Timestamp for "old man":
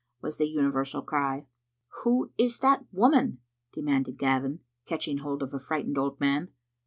5.99-6.47